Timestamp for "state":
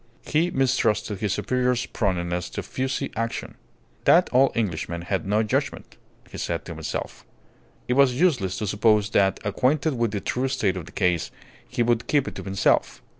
10.47-10.75